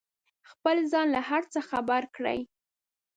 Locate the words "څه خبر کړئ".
1.53-2.39